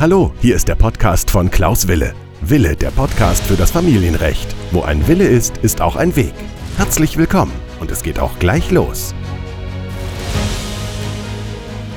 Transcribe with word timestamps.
Hallo, 0.00 0.32
hier 0.40 0.54
ist 0.54 0.68
der 0.68 0.76
Podcast 0.76 1.28
von 1.28 1.50
Klaus 1.50 1.88
Wille. 1.88 2.14
Wille, 2.40 2.76
der 2.76 2.92
Podcast 2.92 3.44
für 3.44 3.56
das 3.56 3.72
Familienrecht. 3.72 4.54
Wo 4.70 4.82
ein 4.82 5.08
Wille 5.08 5.26
ist, 5.26 5.56
ist 5.56 5.80
auch 5.80 5.96
ein 5.96 6.14
Weg. 6.14 6.34
Herzlich 6.76 7.16
willkommen 7.16 7.50
und 7.80 7.90
es 7.90 8.04
geht 8.04 8.20
auch 8.20 8.38
gleich 8.38 8.70
los. 8.70 9.12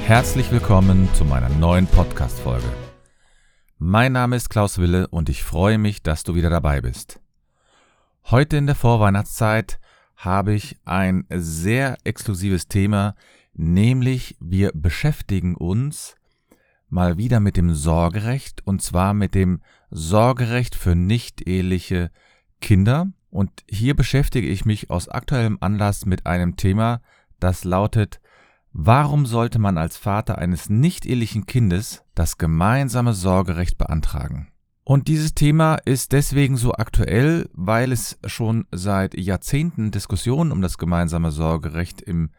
Herzlich 0.07 0.51
willkommen 0.51 1.09
zu 1.13 1.25
meiner 1.25 1.49
neuen 1.49 1.85
Podcast-Folge. 1.85 2.65
Mein 3.77 4.13
Name 4.13 4.35
ist 4.35 4.49
Klaus 4.49 4.79
Wille 4.79 5.07
und 5.09 5.29
ich 5.29 5.43
freue 5.43 5.77
mich, 5.77 6.01
dass 6.01 6.23
du 6.23 6.33
wieder 6.33 6.49
dabei 6.49 6.81
bist. 6.81 7.19
Heute 8.31 8.57
in 8.57 8.65
der 8.65 8.73
Vorweihnachtszeit 8.73 9.79
habe 10.15 10.55
ich 10.55 10.79
ein 10.85 11.27
sehr 11.29 11.99
exklusives 12.03 12.67
Thema, 12.67 13.13
nämlich 13.53 14.37
wir 14.39 14.71
beschäftigen 14.73 15.53
uns 15.53 16.15
mal 16.91 17.17
wieder 17.17 17.39
mit 17.39 17.57
dem 17.57 17.73
Sorgerecht 17.73 18.65
und 18.65 18.81
zwar 18.81 19.13
mit 19.13 19.33
dem 19.33 19.61
Sorgerecht 19.89 20.75
für 20.75 20.95
nicht-eheliche 20.95 22.11
Kinder. 22.59 23.07
Und 23.29 23.63
hier 23.69 23.95
beschäftige 23.95 24.47
ich 24.47 24.65
mich 24.65 24.89
aus 24.89 25.07
aktuellem 25.07 25.57
Anlass 25.61 26.05
mit 26.05 26.25
einem 26.25 26.57
Thema, 26.57 27.01
das 27.39 27.63
lautet, 27.63 28.19
warum 28.73 29.25
sollte 29.25 29.57
man 29.57 29.77
als 29.77 29.97
Vater 29.97 30.37
eines 30.37 30.69
nicht-ehelichen 30.69 31.45
Kindes 31.45 32.03
das 32.13 32.37
gemeinsame 32.37 33.13
Sorgerecht 33.13 33.77
beantragen? 33.77 34.49
Und 34.83 35.07
dieses 35.07 35.33
Thema 35.33 35.75
ist 35.75 36.11
deswegen 36.11 36.57
so 36.57 36.73
aktuell, 36.73 37.49
weil 37.53 37.91
es 37.91 38.19
schon 38.25 38.65
seit 38.71 39.17
Jahrzehnten 39.17 39.91
Diskussionen 39.91 40.51
um 40.51 40.61
das 40.61 40.77
gemeinsame 40.77 41.31
Sorgerecht 41.31 42.01
im, 42.01 42.31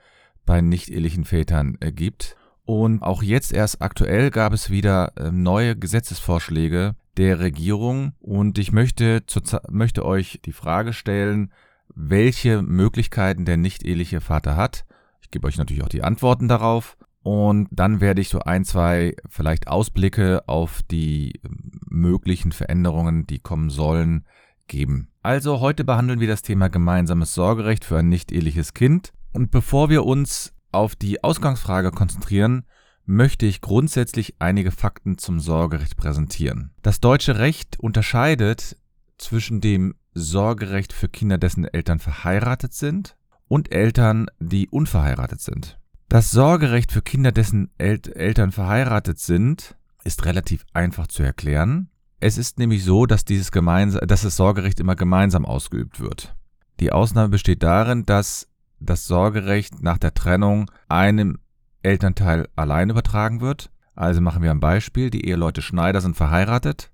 bei 0.45 0.61
nicht-ehelichen 0.61 1.25
Vätern 1.25 1.79
äh, 1.81 1.93
gibt. 1.93 2.37
Und 2.65 3.03
auch 3.03 3.23
jetzt 3.23 3.53
erst 3.53 3.83
aktuell 3.83 4.31
gab 4.31 4.53
es 4.53 4.71
wieder 4.71 5.13
äh, 5.17 5.31
neue 5.31 5.77
Gesetzesvorschläge 5.77 6.95
der 7.17 7.41
Regierung 7.41 8.13
und 8.21 8.59
ich 8.59 8.73
möchte, 8.73 9.23
möchte 9.69 10.05
euch 10.05 10.41
die 10.45 10.53
Frage 10.53 10.93
stellen, 10.93 11.53
welche 11.95 12.63
Möglichkeiten 12.63 13.45
der 13.45 13.57
nicht-eheliche 13.57 14.21
Vater 14.21 14.57
hat. 14.57 14.87
Ich 15.21 15.31
gebe 15.31 15.47
euch 15.47 15.59
natürlich 15.59 15.83
auch 15.83 15.89
die 15.89 16.05
Antworten 16.05 16.49
darauf 16.49 16.97
und 17.23 17.69
dann 17.71 18.01
werde 18.01 18.21
ich 18.21 18.29
so 18.29 18.41
ein, 18.41 18.65
zwei 18.65 19.15
vielleicht 19.29 19.69
Ausblicke 19.69 20.49
auf 20.49 20.83
die 20.91 21.41
ähm, 21.45 21.73
möglichen 21.89 22.53
Veränderungen, 22.53 23.27
die 23.27 23.39
kommen 23.39 23.71
sollen, 23.71 24.25
geben. 24.67 25.09
Also 25.23 25.61
heute 25.61 25.85
behandeln 25.85 26.21
wir 26.21 26.29
das 26.29 26.43
Thema 26.43 26.69
gemeinsames 26.69 27.35
Sorgerecht 27.35 27.85
für 27.85 27.99
ein 27.99 28.09
nicht-eheliches 28.09 28.75
Kind. 28.75 29.13
Und 29.33 29.51
bevor 29.51 29.89
wir 29.89 30.05
uns 30.05 30.53
auf 30.73 30.97
die 30.97 31.23
Ausgangsfrage 31.23 31.91
konzentrieren, 31.91 32.65
möchte 33.05 33.47
ich 33.47 33.61
grundsätzlich 33.61 34.37
einige 34.39 34.71
Fakten 34.71 35.19
zum 35.19 35.41
Sorgerecht 35.41 35.97
präsentieren. 35.97 36.71
Das 36.83 37.01
deutsche 37.01 37.39
Recht 37.39 37.79
unterscheidet 37.81 38.77
zwischen 39.19 39.61
dem 39.61 39.95
Sorgerecht 40.15 40.93
für 40.93 41.09
Kinder, 41.09 41.39
dessen 41.39 41.65
Eltern 41.65 41.99
verheiratet 41.99 42.75
sind, 42.75 43.17
und 43.49 43.71
Eltern, 43.71 44.29
die 44.41 44.69
unverheiratet 44.71 45.43
sind. 45.43 45.79
Das 46.09 46.31
Sorgerecht 46.31 46.91
für 46.91 47.03
Kinder, 47.03 47.33
dessen 47.33 47.71
El 47.77 48.01
Eltern 48.15 48.51
verheiratet 48.51 49.19
sind, 49.19 49.77
ist 50.05 50.25
relativ 50.25 50.65
einfach 50.73 51.07
zu 51.07 51.23
erklären. 51.23 51.91
Es 52.19 52.39
ist 52.39 52.59
nämlich 52.59 52.83
so, 52.83 53.05
dass 53.05 53.27
dieses 53.27 53.51
dass 53.51 54.23
das 54.23 54.37
Sorgerecht 54.37 54.81
immer 54.81 54.97
gemeinsam 54.97 55.45
ausgeübt 55.45 56.01
wird. 56.01 56.35
Die 56.81 56.93
Ausnahme 56.93 57.29
besteht 57.29 57.63
darin, 57.63 58.07
dass 58.07 58.49
das 58.85 59.07
Sorgerecht 59.07 59.83
nach 59.83 59.99
der 59.99 60.15
Trennung 60.15 60.71
einem 60.89 61.39
Elternteil 61.83 62.49
allein 62.57 62.91
übertragen 62.91 63.41
wird. 63.41 63.71
Also 63.95 64.21
machen 64.21 64.43
wir 64.43 64.51
ein 64.51 64.61
Beispiel. 64.61 65.11
Die 65.11 65.27
Eheleute 65.27 65.63
Schneider 65.63 66.01
sind 66.01 66.17
verheiratet. 66.17 66.91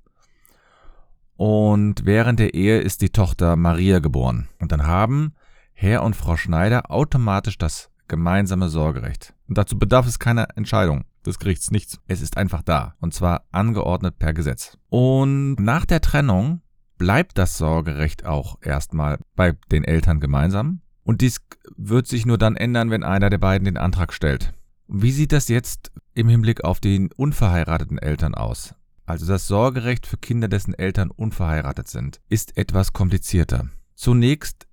Und 1.37 2.05
während 2.05 2.41
der 2.41 2.55
Ehe 2.55 2.81
ist 2.81 3.01
die 3.01 3.11
Tochter 3.11 3.57
Maria 3.57 4.01
geboren. 4.01 4.49
Und 4.59 4.73
dann 4.73 4.87
haben 4.87 5.35
Herr 5.73 6.03
und 6.03 6.17
Frau 6.17 6.37
Schneider 6.37 6.91
automatisch 6.91 7.59
das 7.59 7.91
gemeinsame 8.09 8.69
Sorgerecht. 8.69 9.35
Und 9.47 9.57
dazu 9.57 9.79
bedarf 9.79 10.07
es 10.07 10.19
keiner 10.19 10.49
Entscheidung 10.57 11.05
des 11.25 11.39
Gerichts, 11.39 11.71
nichts. 11.71 12.01
Es 12.09 12.21
ist 12.21 12.37
einfach 12.37 12.63
da. 12.63 12.95
Und 13.01 13.15
zwar 13.15 13.45
angeordnet 13.53 14.19
per 14.19 14.33
Gesetz. 14.33 14.79
Und 14.89 15.57
nach 15.61 15.85
der 15.85 16.01
Trennung 16.01 16.63
bleibt 16.97 17.39
das 17.39 17.57
Sorgerecht 17.57 18.27
auch 18.27 18.57
erstmal 18.61 19.19
bei 19.37 19.53
den 19.71 19.85
Eltern 19.85 20.19
gemeinsam. 20.19 20.81
Und 21.09 21.23
dies 21.23 21.41
wird 21.75 22.07
sich 22.07 22.27
nur 22.27 22.37
dann 22.37 22.55
ändern, 22.55 22.91
wenn 22.91 23.03
einer 23.03 23.31
der 23.31 23.39
beiden 23.39 23.65
den 23.65 23.79
Antrag 23.79 24.13
stellt. 24.13 24.53
Wie 24.89 25.11
sieht 25.11 25.33
das 25.33 25.49
jetzt 25.49 25.91
im 26.13 26.29
Hinblick 26.29 26.65
auf 26.65 26.81
die 26.81 27.09
unverheirateten 27.17 27.97
Eltern 27.97 28.35
aus? 28.35 28.75
Also 29.07 29.25
das 29.25 29.49
Sorgerecht 29.49 30.07
für 30.07 30.19
Kinder, 30.19 30.49
dessen 30.49 30.75
Eltern 30.75 31.11
unverheiratet 31.11 31.89
sind, 31.89 32.21
ist 32.29 32.59
etwas 32.59 32.93
komplizierter. 32.93 33.71
Zunächst 33.95 34.67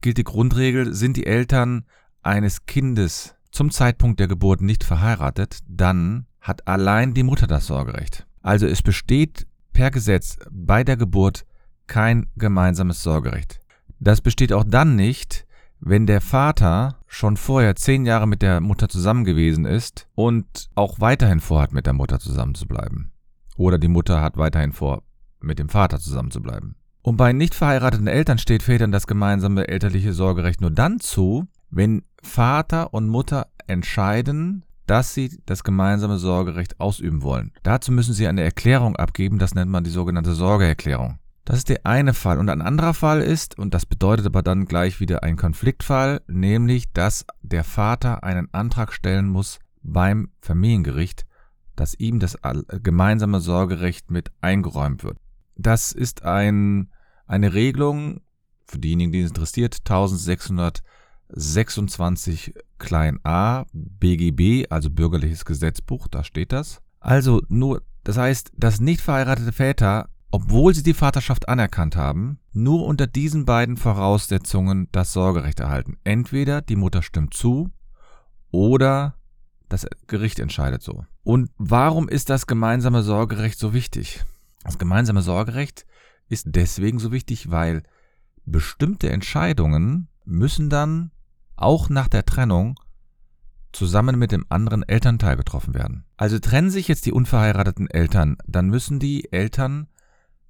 gilt 0.00 0.18
die 0.18 0.24
Grundregel, 0.24 0.92
sind 0.92 1.16
die 1.16 1.26
Eltern 1.26 1.84
eines 2.22 2.66
Kindes 2.66 3.36
zum 3.52 3.70
Zeitpunkt 3.70 4.18
der 4.18 4.26
Geburt 4.26 4.60
nicht 4.60 4.82
verheiratet, 4.82 5.60
dann 5.68 6.26
hat 6.40 6.66
allein 6.66 7.14
die 7.14 7.22
Mutter 7.22 7.46
das 7.46 7.68
Sorgerecht. 7.68 8.26
Also 8.40 8.66
es 8.66 8.82
besteht 8.82 9.46
per 9.72 9.92
Gesetz 9.92 10.38
bei 10.50 10.82
der 10.82 10.96
Geburt 10.96 11.44
kein 11.86 12.26
gemeinsames 12.34 13.04
Sorgerecht. 13.04 13.61
Das 14.02 14.20
besteht 14.20 14.52
auch 14.52 14.64
dann 14.66 14.96
nicht, 14.96 15.46
wenn 15.78 16.08
der 16.08 16.20
Vater 16.20 16.96
schon 17.06 17.36
vorher 17.36 17.76
zehn 17.76 18.04
Jahre 18.04 18.26
mit 18.26 18.42
der 18.42 18.60
Mutter 18.60 18.88
zusammen 18.88 19.24
gewesen 19.24 19.64
ist 19.64 20.08
und 20.16 20.70
auch 20.74 20.98
weiterhin 20.98 21.38
vorhat, 21.38 21.72
mit 21.72 21.86
der 21.86 21.92
Mutter 21.92 22.18
zusammen 22.18 22.56
zu 22.56 22.66
bleiben. 22.66 23.12
Oder 23.56 23.78
die 23.78 23.86
Mutter 23.86 24.20
hat 24.20 24.36
weiterhin 24.36 24.72
vor, 24.72 25.04
mit 25.40 25.60
dem 25.60 25.68
Vater 25.68 26.00
zusammen 26.00 26.32
zu 26.32 26.42
bleiben. 26.42 26.74
Und 27.02 27.16
bei 27.16 27.32
nicht 27.32 27.54
verheirateten 27.54 28.08
Eltern 28.08 28.38
steht 28.38 28.64
Vätern 28.64 28.90
das 28.90 29.06
gemeinsame 29.06 29.68
elterliche 29.68 30.12
Sorgerecht 30.12 30.60
nur 30.60 30.72
dann 30.72 30.98
zu, 30.98 31.46
wenn 31.70 32.02
Vater 32.24 32.92
und 32.92 33.06
Mutter 33.06 33.46
entscheiden, 33.68 34.64
dass 34.86 35.14
sie 35.14 35.38
das 35.46 35.62
gemeinsame 35.62 36.18
Sorgerecht 36.18 36.80
ausüben 36.80 37.22
wollen. 37.22 37.52
Dazu 37.62 37.92
müssen 37.92 38.14
sie 38.14 38.26
eine 38.26 38.42
Erklärung 38.42 38.96
abgeben, 38.96 39.38
das 39.38 39.54
nennt 39.54 39.70
man 39.70 39.84
die 39.84 39.90
sogenannte 39.90 40.34
Sorgeerklärung. 40.34 41.18
Das 41.44 41.58
ist 41.58 41.68
der 41.68 41.86
eine 41.86 42.14
Fall. 42.14 42.38
Und 42.38 42.48
ein 42.48 42.62
anderer 42.62 42.94
Fall 42.94 43.20
ist, 43.20 43.58
und 43.58 43.74
das 43.74 43.84
bedeutet 43.84 44.26
aber 44.26 44.42
dann 44.42 44.66
gleich 44.66 45.00
wieder 45.00 45.24
ein 45.24 45.36
Konfliktfall, 45.36 46.22
nämlich, 46.28 46.92
dass 46.92 47.26
der 47.42 47.64
Vater 47.64 48.22
einen 48.22 48.48
Antrag 48.52 48.92
stellen 48.92 49.28
muss 49.28 49.58
beim 49.82 50.30
Familiengericht, 50.40 51.26
dass 51.74 51.94
ihm 51.94 52.20
das 52.20 52.38
gemeinsame 52.82 53.40
Sorgerecht 53.40 54.10
mit 54.10 54.30
eingeräumt 54.40 55.02
wird. 55.02 55.18
Das 55.56 55.90
ist 55.92 56.24
ein, 56.24 56.92
eine 57.26 57.54
Regelung, 57.54 58.20
für 58.66 58.78
diejenigen, 58.78 59.10
die 59.12 59.22
es 59.22 59.30
interessiert, 59.30 59.78
1626 59.80 62.54
klein 62.78 63.18
a 63.24 63.64
BGB, 63.72 64.70
also 64.70 64.90
bürgerliches 64.90 65.44
Gesetzbuch, 65.44 66.06
da 66.08 66.22
steht 66.22 66.52
das. 66.52 66.80
Also 67.00 67.42
nur, 67.48 67.82
das 68.04 68.16
heißt, 68.16 68.52
dass 68.56 68.78
nicht 68.80 69.00
verheiratete 69.00 69.50
Väter 69.52 70.08
obwohl 70.32 70.74
sie 70.74 70.82
die 70.82 70.94
Vaterschaft 70.94 71.48
anerkannt 71.48 71.94
haben, 71.94 72.40
nur 72.52 72.86
unter 72.86 73.06
diesen 73.06 73.44
beiden 73.44 73.76
Voraussetzungen 73.76 74.88
das 74.90 75.12
Sorgerecht 75.12 75.60
erhalten. 75.60 75.98
Entweder 76.04 76.62
die 76.62 76.74
Mutter 76.74 77.02
stimmt 77.02 77.34
zu 77.34 77.70
oder 78.50 79.14
das 79.68 79.86
Gericht 80.06 80.38
entscheidet 80.38 80.82
so. 80.82 81.04
Und 81.22 81.50
warum 81.58 82.08
ist 82.08 82.30
das 82.30 82.46
gemeinsame 82.46 83.02
Sorgerecht 83.02 83.58
so 83.58 83.74
wichtig? 83.74 84.24
Das 84.64 84.78
gemeinsame 84.78 85.20
Sorgerecht 85.20 85.84
ist 86.30 86.46
deswegen 86.48 86.98
so 86.98 87.12
wichtig, 87.12 87.50
weil 87.50 87.82
bestimmte 88.46 89.10
Entscheidungen 89.10 90.08
müssen 90.24 90.70
dann 90.70 91.10
auch 91.56 91.90
nach 91.90 92.08
der 92.08 92.24
Trennung 92.24 92.80
zusammen 93.72 94.18
mit 94.18 94.32
dem 94.32 94.46
anderen 94.48 94.82
Elternteil 94.82 95.36
getroffen 95.36 95.74
werden. 95.74 96.04
Also 96.16 96.38
trennen 96.38 96.70
sich 96.70 96.88
jetzt 96.88 97.04
die 97.04 97.12
unverheirateten 97.12 97.88
Eltern, 97.90 98.38
dann 98.46 98.68
müssen 98.68 98.98
die 98.98 99.30
Eltern 99.30 99.88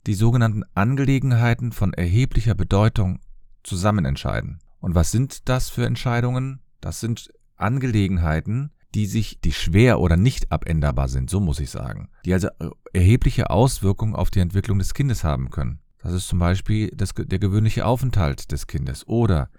die 0.06 0.14
sogenannten 0.14 0.64
Angelegenheiten 0.74 1.72
von 1.72 1.92
erheblicher 1.92 2.54
Bedeutung 2.54 3.20
zusammen 3.62 4.04
entscheiden. 4.04 4.58
Und 4.80 4.94
was 4.94 5.10
sind 5.10 5.48
das 5.48 5.70
für 5.70 5.86
Entscheidungen? 5.86 6.60
Das 6.80 7.00
sind 7.00 7.32
Angelegenheiten, 7.56 8.72
die 8.94 9.06
sich, 9.06 9.40
die 9.40 9.52
schwer 9.52 10.00
oder 10.00 10.16
nicht 10.16 10.52
abänderbar 10.52 11.08
sind, 11.08 11.30
so 11.30 11.40
muss 11.40 11.60
ich 11.60 11.70
sagen, 11.70 12.10
die 12.24 12.34
also 12.34 12.48
erhebliche 12.92 13.50
Auswirkungen 13.50 14.14
auf 14.14 14.30
die 14.30 14.40
Entwicklung 14.40 14.78
des 14.78 14.92
Kindes 14.92 15.24
haben 15.24 15.50
können. 15.50 15.80
Das 15.98 16.12
ist 16.12 16.26
zum 16.26 16.40
Beispiel 16.40 16.90
das, 16.94 17.14
der 17.14 17.38
gewöhnliche 17.38 17.86
Aufenthalt 17.86 18.50
des 18.50 18.66
Kindes 18.66 19.06
oder 19.06 19.50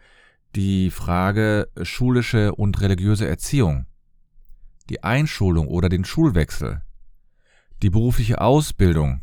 die 0.55 0.91
Frage 0.91 1.69
schulische 1.81 2.53
und 2.53 2.81
religiöse 2.81 3.27
Erziehung, 3.27 3.85
die 4.89 5.03
Einschulung 5.03 5.67
oder 5.67 5.89
den 5.89 6.05
Schulwechsel, 6.05 6.81
die 7.81 7.89
berufliche 7.89 8.41
Ausbildung 8.41 9.21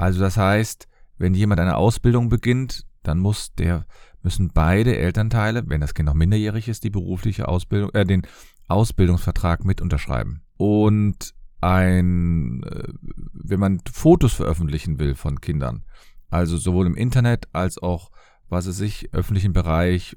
also 0.00 0.20
das 0.20 0.38
heißt, 0.38 0.88
wenn 1.18 1.34
jemand 1.34 1.60
eine 1.60 1.76
Ausbildung 1.76 2.30
beginnt, 2.30 2.86
dann 3.02 3.18
muss 3.18 3.54
der, 3.56 3.84
müssen 4.22 4.48
beide 4.48 4.96
Elternteile, 4.96 5.64
wenn 5.66 5.82
das 5.82 5.92
Kind 5.92 6.06
noch 6.06 6.14
minderjährig 6.14 6.68
ist, 6.68 6.84
die 6.84 6.90
berufliche 6.90 7.48
Ausbildung, 7.48 7.90
äh, 7.92 8.06
den 8.06 8.26
Ausbildungsvertrag 8.66 9.62
mit 9.66 9.82
unterschreiben. 9.82 10.40
Und 10.56 11.34
ein, 11.60 12.62
äh, 12.62 12.94
wenn 13.34 13.60
man 13.60 13.82
Fotos 13.92 14.32
veröffentlichen 14.32 14.98
will 14.98 15.14
von 15.14 15.42
Kindern, 15.42 15.84
also 16.30 16.56
sowohl 16.56 16.86
im 16.86 16.96
Internet 16.96 17.48
als 17.52 17.76
auch, 17.76 18.10
was 18.48 18.64
es 18.64 18.78
sich, 18.78 19.12
öffentlichen 19.12 19.52
Bereich, 19.52 20.16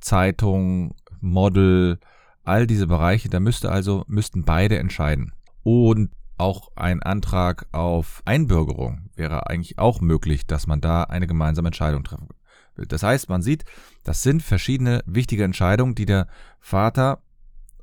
Zeitung, 0.00 0.94
Model, 1.20 1.98
all 2.42 2.66
diese 2.66 2.86
Bereiche, 2.86 3.28
da 3.28 3.38
müsste 3.38 3.70
also, 3.70 4.06
müssten 4.08 4.46
beide 4.46 4.78
entscheiden. 4.78 5.34
Und 5.62 6.10
auch 6.38 6.70
ein 6.76 7.02
Antrag 7.02 7.66
auf 7.72 8.22
Einbürgerung 8.24 9.10
wäre 9.14 9.48
eigentlich 9.48 9.78
auch 9.78 10.00
möglich, 10.00 10.46
dass 10.46 10.66
man 10.66 10.80
da 10.80 11.04
eine 11.04 11.26
gemeinsame 11.26 11.68
Entscheidung 11.68 12.04
treffen 12.04 12.28
will. 12.76 12.86
Das 12.86 13.02
heißt, 13.02 13.28
man 13.28 13.42
sieht, 13.42 13.64
das 14.04 14.22
sind 14.22 14.42
verschiedene 14.42 15.02
wichtige 15.06 15.44
Entscheidungen, 15.44 15.94
die 15.94 16.06
der 16.06 16.28
Vater 16.60 17.20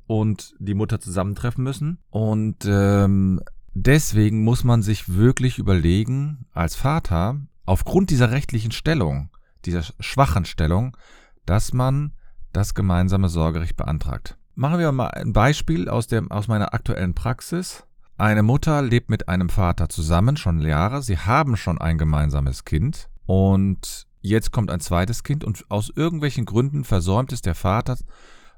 und 0.06 0.54
die 0.58 0.74
Mutter 0.74 1.00
zusammentreffen 1.00 1.62
müssen. 1.62 1.98
Und 2.10 2.64
ähm, 2.64 3.40
deswegen 3.74 4.42
muss 4.42 4.64
man 4.64 4.82
sich 4.82 5.14
wirklich 5.14 5.58
überlegen, 5.58 6.46
als 6.52 6.76
Vater, 6.76 7.40
aufgrund 7.66 8.10
dieser 8.10 8.30
rechtlichen 8.30 8.72
Stellung, 8.72 9.30
dieser 9.64 9.82
schwachen 10.00 10.44
Stellung, 10.44 10.96
dass 11.44 11.72
man 11.72 12.12
das 12.52 12.74
gemeinsame 12.74 13.28
Sorgerecht 13.28 13.76
beantragt. 13.76 14.38
Machen 14.54 14.78
wir 14.78 14.90
mal 14.92 15.08
ein 15.08 15.34
Beispiel 15.34 15.88
aus, 15.88 16.06
dem, 16.06 16.30
aus 16.30 16.48
meiner 16.48 16.72
aktuellen 16.72 17.14
Praxis. 17.14 17.84
Eine 18.18 18.42
Mutter 18.42 18.80
lebt 18.80 19.10
mit 19.10 19.28
einem 19.28 19.50
Vater 19.50 19.90
zusammen 19.90 20.38
schon 20.38 20.62
Jahre. 20.62 21.02
Sie 21.02 21.18
haben 21.18 21.56
schon 21.56 21.78
ein 21.78 21.98
gemeinsames 21.98 22.64
Kind 22.64 23.10
und 23.26 24.06
jetzt 24.22 24.52
kommt 24.52 24.70
ein 24.70 24.80
zweites 24.80 25.22
Kind 25.22 25.44
und 25.44 25.70
aus 25.70 25.92
irgendwelchen 25.94 26.46
Gründen 26.46 26.84
versäumt 26.84 27.32
es 27.32 27.42
der 27.42 27.54
Vater, 27.54 27.98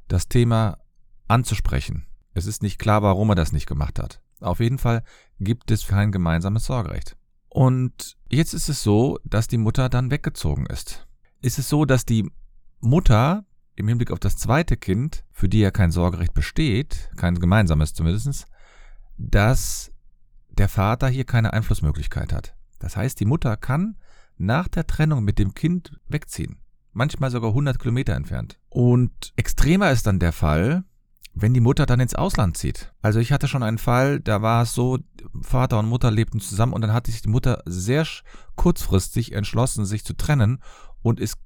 das 0.06 0.28
Thema 0.28 0.78
anzusprechen. 1.26 2.06
Es 2.34 2.46
ist 2.46 2.62
nicht 2.62 2.78
klar, 2.78 3.02
warum 3.02 3.31
er 3.31 3.34
das 3.34 3.50
nicht 3.50 3.66
gemacht 3.66 3.99
hat. 3.99 4.20
Auf 4.40 4.60
jeden 4.60 4.78
Fall 4.78 5.02
gibt 5.40 5.72
es 5.72 5.88
kein 5.88 6.12
gemeinsames 6.12 6.66
Sorgerecht. 6.66 7.16
Und 7.49 8.16
jetzt 8.31 8.54
ist 8.54 8.69
es 8.69 8.84
so, 8.84 9.19
dass 9.25 9.49
die 9.49 9.58
Mutter 9.58 9.88
dann 9.88 10.12
weggezogen 10.12 10.66
ist. 10.66 11.08
Ist 11.43 11.58
es 11.58 11.69
so, 11.69 11.84
dass 11.84 12.04
die 12.04 12.31
Mutter 12.78 13.44
im 13.75 13.88
Hinblick 13.88 14.12
auf 14.12 14.20
das 14.20 14.37
zweite 14.37 14.76
Kind, 14.76 15.25
für 15.32 15.49
die 15.49 15.61
ja 15.61 15.72
kein 15.72 15.90
Sorgerecht 15.90 16.34
besteht, 16.34 17.11
kein 17.16 17.34
gemeinsames 17.40 17.93
zumindest, 17.93 18.46
dass 19.18 19.92
der 20.48 20.68
Vater 20.68 21.08
hier 21.08 21.24
keine 21.24 21.52
Einflussmöglichkeit 21.52 22.32
hat. 22.32 22.54
Das 22.78 22.96
heißt, 22.96 23.18
die 23.20 23.26
Mutter 23.26 23.56
kann 23.56 23.96
nach 24.36 24.68
der 24.68 24.86
Trennung 24.86 25.24
mit 25.24 25.38
dem 25.38 25.54
Kind 25.54 25.98
wegziehen. 26.08 26.58
Manchmal 26.92 27.30
sogar 27.30 27.50
100 27.50 27.78
Kilometer 27.78 28.14
entfernt. 28.14 28.58
Und 28.70 29.32
extremer 29.36 29.90
ist 29.90 30.06
dann 30.06 30.18
der 30.18 30.32
Fall, 30.32 30.84
wenn 31.34 31.54
die 31.54 31.60
Mutter 31.60 31.86
dann 31.86 32.00
ins 32.00 32.14
Ausland 32.14 32.56
zieht. 32.56 32.92
Also 33.02 33.20
ich 33.20 33.32
hatte 33.32 33.48
schon 33.48 33.62
einen 33.62 33.78
Fall, 33.78 34.20
da 34.20 34.42
war 34.42 34.62
es 34.62 34.74
so, 34.74 34.98
Vater 35.42 35.78
und 35.78 35.88
Mutter 35.88 36.10
lebten 36.10 36.40
zusammen 36.40 36.72
und 36.72 36.80
dann 36.80 36.92
hatte 36.92 37.10
sich 37.10 37.22
die 37.22 37.28
Mutter 37.28 37.62
sehr 37.66 38.06
kurzfristig 38.56 39.32
entschlossen, 39.32 39.84
sich 39.84 40.04
zu 40.04 40.14
trennen 40.14 40.60
und 41.02 41.20
ist 41.20 41.36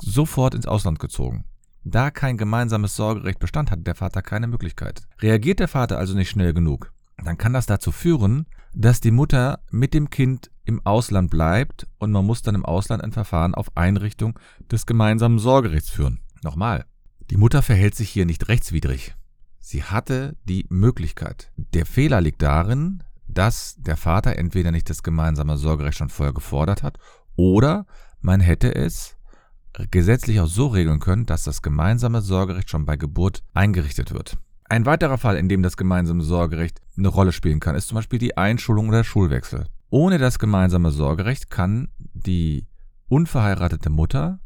sofort 0.00 0.54
ins 0.54 0.66
Ausland 0.66 0.98
gezogen. 0.98 1.44
Da 1.84 2.10
kein 2.10 2.36
gemeinsames 2.36 2.96
Sorgerecht 2.96 3.40
bestand, 3.40 3.70
hatte 3.70 3.82
der 3.82 3.96
Vater 3.96 4.22
keine 4.22 4.46
Möglichkeit. 4.46 5.02
Reagiert 5.20 5.58
der 5.58 5.68
Vater 5.68 5.98
also 5.98 6.14
nicht 6.14 6.30
schnell 6.30 6.54
genug, 6.54 6.92
dann 7.16 7.38
kann 7.38 7.52
das 7.52 7.66
dazu 7.66 7.92
führen, 7.92 8.46
dass 8.74 9.00
die 9.00 9.10
Mutter 9.10 9.60
mit 9.70 9.94
dem 9.94 10.10
Kind 10.10 10.50
im 10.64 10.84
Ausland 10.86 11.30
bleibt 11.30 11.86
und 11.98 12.12
man 12.12 12.24
muss 12.24 12.42
dann 12.42 12.54
im 12.54 12.64
Ausland 12.64 13.02
ein 13.02 13.12
Verfahren 13.12 13.54
auf 13.54 13.76
Einrichtung 13.76 14.38
des 14.70 14.86
gemeinsamen 14.86 15.38
Sorgerechts 15.38 15.90
führen. 15.90 16.20
Nochmal, 16.42 16.86
die 17.30 17.36
Mutter 17.36 17.62
verhält 17.62 17.94
sich 17.94 18.10
hier 18.10 18.26
nicht 18.26 18.48
rechtswidrig. 18.48 19.14
Sie 19.58 19.84
hatte 19.84 20.36
die 20.44 20.66
Möglichkeit. 20.70 21.52
Der 21.56 21.86
Fehler 21.86 22.20
liegt 22.20 22.42
darin, 22.42 23.02
dass 23.28 23.76
der 23.78 23.96
Vater 23.96 24.36
entweder 24.36 24.72
nicht 24.72 24.90
das 24.90 25.02
gemeinsame 25.02 25.56
Sorgerecht 25.56 25.98
schon 25.98 26.10
vorher 26.10 26.34
gefordert 26.34 26.82
hat 26.82 26.98
oder 27.36 27.86
man 28.20 28.40
hätte 28.40 28.74
es 28.74 29.16
gesetzlich 29.90 30.40
auch 30.40 30.46
so 30.46 30.66
regeln 30.66 31.00
können, 31.00 31.26
dass 31.26 31.44
das 31.44 31.62
gemeinsame 31.62 32.20
Sorgerecht 32.20 32.70
schon 32.70 32.84
bei 32.84 32.96
Geburt 32.96 33.42
eingerichtet 33.54 34.12
wird. 34.12 34.36
Ein 34.72 34.86
weiterer 34.86 35.18
Fall, 35.18 35.36
in 35.36 35.50
dem 35.50 35.62
das 35.62 35.76
gemeinsame 35.76 36.22
Sorgerecht 36.22 36.80
eine 36.96 37.08
Rolle 37.08 37.32
spielen 37.32 37.60
kann, 37.60 37.74
ist 37.74 37.88
zum 37.88 37.96
Beispiel 37.96 38.18
die 38.18 38.38
Einschulung 38.38 38.88
oder 38.88 39.04
Schulwechsel. 39.04 39.66
Ohne 39.90 40.16
das 40.16 40.38
gemeinsame 40.38 40.92
Sorgerecht 40.92 41.50
kann 41.50 41.88
die 41.98 42.66
unverheiratete 43.08 43.90
Mutter 43.90 44.40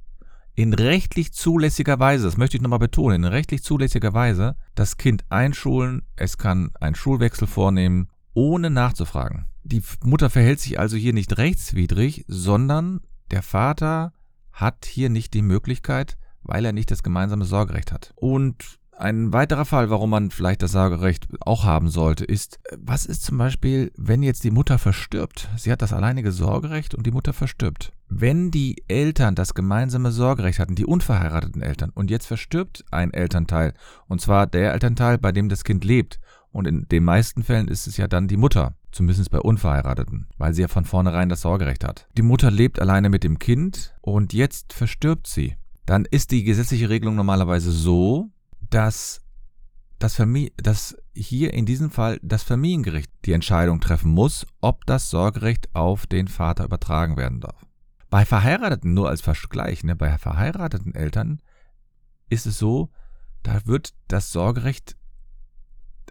in 0.57 0.75
rechtlich 0.75 1.33
zulässiger 1.33 2.01
Weise, 2.01 2.25
das 2.25 2.39
möchte 2.39 2.57
ich 2.57 2.63
nochmal 2.65 2.81
betonen, 2.81 3.23
in 3.23 3.25
rechtlich 3.25 3.63
zulässiger 3.63 4.15
Weise 4.15 4.57
das 4.75 4.97
Kind 4.97 5.25
einschulen, 5.29 6.03
es 6.17 6.39
kann 6.39 6.73
einen 6.81 6.97
Schulwechsel 6.97 7.47
vornehmen, 7.47 8.09
ohne 8.35 8.69
nachzufragen. 8.69 9.47
Die 9.63 9.85
Mutter 10.03 10.29
verhält 10.29 10.59
sich 10.59 10.81
also 10.81 10.97
hier 10.97 11.13
nicht 11.13 11.39
rechtswidrig, 11.39 12.25
sondern 12.27 13.01
der 13.31 13.43
Vater 13.43 14.13
hat 14.51 14.87
hier 14.87 15.09
nicht 15.09 15.35
die 15.35 15.43
Möglichkeit, 15.43 16.19
weil 16.43 16.65
er 16.65 16.73
nicht 16.73 16.91
das 16.91 17.05
gemeinsame 17.05 17.45
Sorgerecht 17.45 17.93
hat. 17.93 18.13
Und 18.17 18.81
ein 18.99 19.33
weiterer 19.33 19.65
Fall, 19.65 19.91
warum 19.91 20.11
man 20.11 20.31
vielleicht 20.31 20.63
das 20.63 20.73
Sorgerecht 20.73 21.29
auch 21.41 21.65
haben 21.65 21.89
sollte, 21.89 22.25
ist, 22.25 22.59
was 22.79 23.07
ist 23.07 23.25
zum 23.25 23.39
Beispiel, 23.39 23.93
wenn 23.97 24.23
jetzt 24.23 24.45
die 24.45 24.51
Mutter 24.51 24.79
verstirbt? 24.79 25.49
Sie 25.57 25.71
hat 25.71 25.83
das 25.83 25.93
alleinige 25.93 26.33
Sorgerecht 26.33 26.95
und 26.95 27.07
die 27.07 27.11
Mutter 27.11 27.33
verstirbt. 27.33 27.93
Wenn 28.09 28.51
die 28.51 28.83
Eltern 28.89 29.35
das 29.35 29.55
gemeinsame 29.55 30.13
Sorgerecht 30.13 30.59
hatten, 30.59 30.75
die 30.75 30.87
unverheirateten 30.87 31.63
Eltern, 31.63 31.91
und 31.95 32.11
jetzt 32.11 32.27
verstirbt 32.27 32.85
ein 32.91 33.13
Elternteil, 33.13 33.75
und 34.09 34.21
zwar 34.21 34.47
der 34.47 34.73
Elternteil, 34.73 35.19
bei 35.19 35.33
dem 35.33 35.49
das 35.49 35.65
Kind 35.65 35.85
lebt, 35.85 36.21
und 36.53 36.67
in 36.67 36.89
den 36.89 37.05
meisten 37.05 37.43
Fällen 37.43 37.69
ist 37.69 37.87
es 37.87 37.99
ja 37.99 38.09
dann 38.09 38.29
die 38.29 38.39
Mutter, 38.39 38.75
zumindest 38.91 39.31
bei 39.31 39.41
Unverheirateten, 39.41 40.27
weil 40.39 40.55
sie 40.55 40.63
ja 40.63 40.69
von 40.69 40.87
vornherein 40.87 41.29
das 41.29 41.43
Sorgerecht 41.43 41.85
hat. 41.85 42.09
Die 42.17 42.23
Mutter 42.23 42.51
lebt 42.51 42.81
alleine 42.81 43.11
mit 43.11 43.25
dem 43.25 43.39
Kind 43.39 43.95
und 44.01 44.33
jetzt 44.33 44.73
verstirbt 44.73 45.27
sie. 45.27 45.57
Dann 45.85 46.07
ist 46.11 46.31
die 46.31 46.45
gesetzliche 46.45 46.89
Regelung 46.89 47.15
normalerweise 47.15 47.71
so, 47.71 48.31
dass 48.71 49.23
das, 49.99 50.21
dass 50.57 50.97
hier 51.15 51.55
in 51.55 51.65
diesem 51.65 51.91
Fall 51.91 52.19
das 52.23 52.43
Familiengericht 52.43 53.11
die 53.25 53.33
Entscheidung 53.33 53.81
treffen 53.81 54.11
muss, 54.11 54.47
ob 54.61 54.85
das 54.87 55.11
Sorgerecht 55.11 55.75
auf 55.75 56.07
den 56.07 56.29
Vater 56.29 56.65
übertragen 56.65 57.17
werden 57.17 57.41
darf. 57.41 57.67
Bei 58.11 58.25
Verheirateten, 58.25 58.95
nur 58.95 59.09
als 59.09 59.21
Vergleich, 59.21 59.85
ne, 59.85 59.97
bei 59.97 60.17
verheirateten 60.19 60.95
Eltern 60.95 61.41
ist 62.29 62.47
es 62.47 62.59
so, 62.59 62.91
da 63.43 63.67
wird 63.67 63.95
das 64.09 64.33
Sorgerecht 64.33 64.97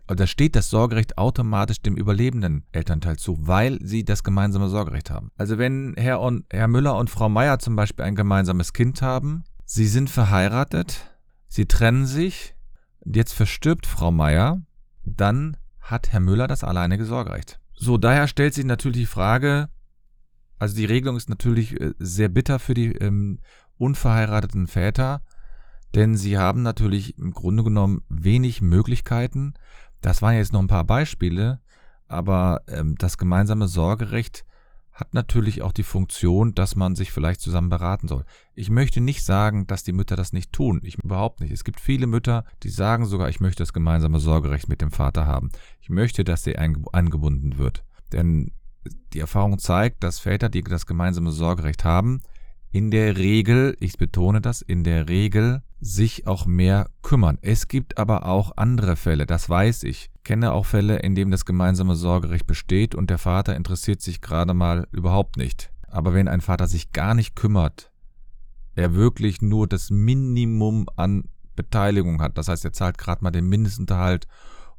da 0.08 0.28
steht 0.28 0.56
das 0.56 0.70
Sorgerecht 0.70 1.18
automatisch 1.18 1.82
dem 1.82 1.96
überlebenden 1.96 2.64
Elternteil 2.72 3.18
zu, 3.18 3.38
weil 3.48 3.80
sie 3.82 4.04
das 4.04 4.24
gemeinsame 4.24 4.70
Sorgerecht 4.70 5.10
haben. 5.10 5.32
Also 5.38 5.58
wenn 5.58 5.96
Herr, 5.98 6.22
und, 6.22 6.46
Herr 6.52 6.68
Müller 6.68 6.98
und 6.98 7.10
Frau 7.10 7.28
Meier 7.30 7.60
zum 7.60 7.76
Beispiel 7.76 8.06
ein 8.06 8.16
gemeinsames 8.16 8.74
Kind 8.74 9.02
haben, 9.02 9.44
sie 9.66 9.88
sind 9.88 10.10
verheiratet, 10.10 11.15
sie 11.48 11.66
trennen 11.66 12.06
sich, 12.06 12.56
jetzt 13.06 13.34
verstirbt 13.34 13.86
Frau 13.86 14.12
Meier, 14.12 14.62
dann 15.04 15.58
hat 15.80 16.12
Herr 16.12 16.20
Müller 16.20 16.48
das 16.48 16.64
alleinige 16.64 17.06
Sorgerecht. 17.06 17.60
So, 17.74 17.98
daher 17.98 18.28
stellt 18.28 18.54
sich 18.54 18.66
natürlich 18.66 18.98
die 19.00 19.06
Frage, 19.06 19.70
also 20.58 20.76
die 20.76 20.86
Regelung 20.86 21.18
ist 21.18 21.30
natürlich 21.30 21.80
äh, 21.80 21.94
sehr 22.00 22.30
bitter 22.30 22.60
für 22.60 22.74
die 22.74 22.94
ähm, 22.94 23.40
unverheirateten 23.78 24.68
Väter, 24.68 25.22
denn 25.94 26.16
sie 26.16 26.38
haben 26.38 26.62
natürlich 26.62 27.18
im 27.18 27.32
Grunde 27.32 27.64
genommen 27.64 28.04
wenig 28.10 28.62
Möglichkeiten, 28.62 29.54
das 30.02 30.22
waren 30.22 30.36
jetzt 30.36 30.54
noch 30.54 30.62
ein 30.62 30.68
paar 30.68 30.84
Beispiele, 30.84 31.60
aber 32.08 32.62
ähm, 32.68 32.96
das 32.98 33.18
gemeinsame 33.18 33.68
Sorgerecht 33.68 34.46
hat 34.96 35.14
natürlich 35.14 35.62
auch 35.62 35.74
die 35.74 35.84
Funktion, 35.84 36.56
dass 36.56 36.78
man 36.78 36.96
sich 36.96 37.12
vielleicht 37.12 37.42
zusammen 37.42 37.70
beraten 37.70 38.08
soll. 38.08 38.24
Ich 38.54 38.70
möchte 38.70 39.02
nicht 39.02 39.26
sagen, 39.26 39.68
dass 39.68 39.84
die 39.84 39.92
Mütter 39.92 40.16
das 40.16 40.32
nicht 40.32 40.54
tun. 40.54 40.80
Ich 40.84 41.04
überhaupt 41.04 41.42
nicht. 41.42 41.52
Es 41.52 41.66
gibt 41.66 41.82
viele 41.82 42.08
Mütter, 42.08 42.46
die 42.64 42.70
sagen 42.70 43.06
sogar, 43.06 43.28
ich 43.28 43.42
möchte 43.42 43.62
das 43.62 43.74
gemeinsame 43.74 44.20
Sorgerecht 44.20 44.70
mit 44.70 44.82
dem 44.82 44.92
Vater 44.92 45.26
haben. 45.26 45.52
Ich 45.82 45.90
möchte, 45.90 46.24
dass 46.24 46.44
der 46.44 46.60
eingebunden 46.60 47.58
wird. 47.58 47.84
Denn 48.14 48.54
die 49.14 49.20
Erfahrung 49.20 49.60
zeigt, 49.60 50.02
dass 50.02 50.20
Väter, 50.20 50.48
die 50.48 50.64
das 50.64 50.86
gemeinsame 50.86 51.32
Sorgerecht 51.32 51.84
haben, 51.84 52.22
in 52.76 52.92
der 52.92 53.16
Regel, 53.16 53.78
ich 53.80 53.98
betone 53.98 54.42
das, 54.42 54.62
in 54.62 54.84
der 54.84 55.08
Regel 55.08 55.62
sich 55.80 56.28
auch 56.28 56.46
mehr 56.46 56.90
kümmern. 57.04 57.38
Es 57.42 57.70
gibt 57.70 57.98
aber 57.98 58.26
auch 58.26 58.52
andere 58.58 58.98
Fälle, 58.98 59.26
das 59.26 59.50
weiß 59.50 59.84
ich. 59.84 60.12
Kenne 60.26 60.52
auch 60.52 60.66
Fälle, 60.66 60.98
in 60.98 61.16
denen 61.16 61.32
das 61.32 61.46
gemeinsame 61.46 61.96
Sorgerecht 61.96 62.46
besteht 62.46 62.94
und 62.94 63.10
der 63.10 63.18
Vater 63.18 63.56
interessiert 63.56 64.02
sich 64.02 64.20
gerade 64.20 64.54
mal 64.54 64.90
überhaupt 64.92 65.38
nicht. 65.38 65.72
Aber 65.88 66.14
wenn 66.14 66.28
ein 66.28 66.42
Vater 66.42 66.68
sich 66.68 66.92
gar 66.92 67.14
nicht 67.14 67.34
kümmert, 67.34 67.94
er 68.76 68.94
wirklich 68.94 69.42
nur 69.42 69.70
das 69.70 69.90
Minimum 69.90 70.88
an 70.98 71.30
Beteiligung 71.56 72.22
hat, 72.22 72.38
das 72.38 72.50
heißt, 72.50 72.66
er 72.66 72.74
zahlt 72.74 72.98
gerade 72.98 73.24
mal 73.24 73.32
den 73.32 73.48
Mindestunterhalt 73.48 74.28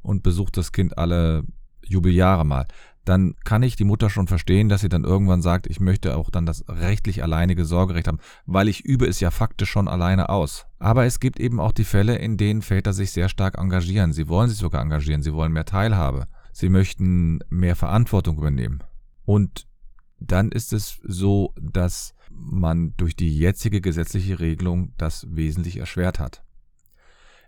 und 0.03 0.21
besucht 0.21 0.55
das 0.57 0.71
Kind 0.71 0.99
alle 0.99 1.45
Jubeljahre 1.83 2.45
mal, 2.45 2.67
dann 3.07 3.35
kann 3.43 3.63
ich 3.63 3.75
die 3.75 3.85
Mutter 3.85 4.09
schon 4.09 4.27
verstehen, 4.27 4.69
dass 4.69 4.81
sie 4.81 4.89
dann 4.89 5.03
irgendwann 5.03 5.41
sagt, 5.41 5.67
ich 5.67 5.79
möchte 5.79 6.17
auch 6.17 6.29
dann 6.29 6.45
das 6.45 6.65
rechtlich 6.67 7.23
alleinige 7.23 7.65
Sorgerecht 7.65 8.07
haben, 8.07 8.19
weil 8.45 8.67
ich 8.67 8.83
übe 8.83 9.05
es 9.05 9.19
ja 9.19 9.31
faktisch 9.31 9.69
schon 9.69 9.87
alleine 9.87 10.29
aus. 10.29 10.65
Aber 10.79 11.05
es 11.05 11.19
gibt 11.19 11.39
eben 11.39 11.59
auch 11.59 11.71
die 11.71 11.85
Fälle, 11.85 12.17
in 12.17 12.37
denen 12.37 12.61
Väter 12.61 12.93
sich 12.93 13.11
sehr 13.11 13.29
stark 13.29 13.57
engagieren. 13.57 14.13
Sie 14.13 14.27
wollen 14.27 14.49
sich 14.49 14.57
sogar 14.57 14.81
engagieren, 14.81 15.23
sie 15.23 15.33
wollen 15.33 15.53
mehr 15.53 15.65
Teilhabe. 15.65 16.27
sie 16.51 16.69
möchten 16.69 17.39
mehr 17.49 17.75
Verantwortung 17.75 18.37
übernehmen. 18.37 18.83
Und 19.25 19.67
dann 20.19 20.51
ist 20.51 20.73
es 20.73 20.99
so, 21.03 21.53
dass 21.61 22.15
man 22.31 22.95
durch 22.97 23.15
die 23.15 23.37
jetzige 23.37 23.79
gesetzliche 23.79 24.39
Regelung 24.39 24.93
das 24.97 25.27
wesentlich 25.29 25.77
erschwert 25.77 26.19
hat. 26.19 26.43